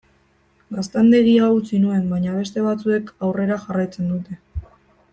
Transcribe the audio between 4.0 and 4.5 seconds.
dute.